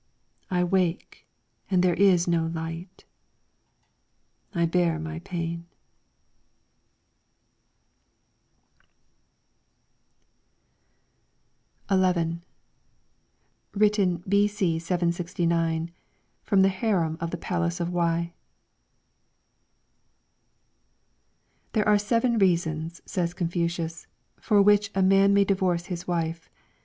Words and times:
I 0.49 0.63
wake 0.63 1.27
and 1.69 1.83
there 1.83 1.93
is 1.93 2.27
no 2.27 2.47
light, 2.47 3.05
I 4.51 4.65
bear 4.65 4.97
my 4.97 5.19
pain. 5.19 5.67
11 11.91 12.41
LYRICS 13.75 13.95
FROM 13.95 14.23
THE 14.23 14.23
CHINESE 14.23 14.23
XI 14.23 14.23
Written 14.23 14.23
B.C. 14.27 14.79
7G9 15.59 15.89
from 16.41 16.63
the 16.63 16.69
harem 16.69 17.15
of 17.21 17.29
the 17.29 17.37
Palace 17.37 17.79
of 17.79 17.91
Wei. 17.91 18.33
'There 21.73 21.87
are 21.87 21.99
seven 21.99 22.39
reasons/ 22.39 23.03
said 23.05 23.35
Confucius, 23.35 24.07
'for 24.39 24.63
which 24.63 24.89
a 24.95 25.03
man 25.03 25.31
may 25.35 25.43
divorce 25.45 25.85
his 25.93 26.07
wife. 26.07 26.49